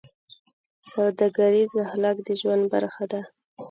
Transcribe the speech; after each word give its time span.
سوداګریز 0.91 1.71
اخلاق 1.85 2.17
د 2.27 2.29
ژوند 2.39 2.63
برخه 2.73 3.03
ده. 3.11 3.21